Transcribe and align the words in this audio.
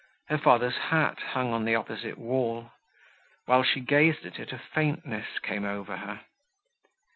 Her 0.29 0.39
father's 0.39 0.77
hat 0.89 1.19
hung 1.19 1.49
upon 1.49 1.65
the 1.65 1.75
opposite 1.75 2.17
wall; 2.17 2.71
while 3.45 3.61
she 3.61 3.81
gazed 3.81 4.25
at 4.25 4.39
it, 4.39 4.51
a 4.51 4.57
faintness 4.57 5.37
came 5.43 5.63
over 5.63 5.97
her. 5.97 6.21